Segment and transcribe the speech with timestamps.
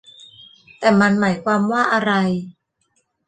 [0.79, 2.11] แต่มันหมายความว่าอะไร